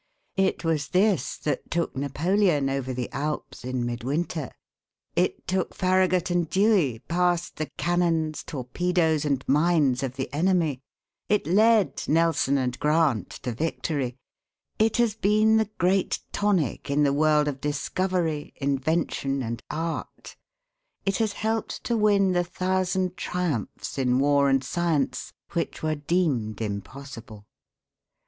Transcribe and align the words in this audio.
It 0.37 0.63
was 0.63 0.87
this 0.87 1.37
that 1.37 1.69
took 1.69 1.95
Napoleon 1.95 2.71
over 2.71 2.91
the 2.91 3.07
Alps 3.11 3.63
in 3.63 3.85
midwinter; 3.85 4.49
it 5.15 5.45
took 5.45 5.75
Farragut 5.75 6.31
and 6.31 6.49
Dewey 6.49 7.03
past 7.07 7.57
the 7.57 7.67
cannons, 7.77 8.41
torpedoes, 8.41 9.25
and 9.25 9.47
mines 9.47 10.01
of 10.01 10.15
the 10.15 10.27
enemy; 10.33 10.81
it 11.29 11.45
led 11.45 12.01
Nelson 12.07 12.57
and 12.57 12.79
Grant 12.79 13.29
to 13.45 13.51
victory; 13.51 14.17
it 14.79 14.97
has 14.97 15.13
been 15.13 15.57
the 15.57 15.69
great 15.77 16.19
tonic 16.31 16.89
in 16.89 17.03
the 17.03 17.13
world 17.13 17.47
of 17.47 17.61
discovery, 17.61 18.53
invention, 18.55 19.43
and 19.43 19.61
art; 19.69 20.35
it 21.05 21.17
has 21.17 21.33
helped 21.33 21.83
to 21.83 21.95
win 21.95 22.31
the 22.31 22.43
thousand 22.43 23.17
triumphs 23.17 23.99
in 23.99 24.17
war 24.17 24.49
and 24.49 24.63
science 24.63 25.31
which 25.51 25.83
were 25.83 25.93
deemed 25.93 26.59
impossible. 26.59 27.45